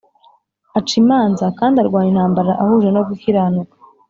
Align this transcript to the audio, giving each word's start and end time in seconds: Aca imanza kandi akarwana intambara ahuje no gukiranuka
Aca 0.77 0.93
imanza 1.01 1.45
kandi 1.59 1.75
akarwana 1.77 2.09
intambara 2.11 2.51
ahuje 2.61 2.89
no 2.95 3.01
gukiranuka 3.07 3.75